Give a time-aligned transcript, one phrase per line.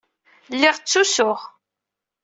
[0.53, 1.39] Lliɣ ttusuɣ.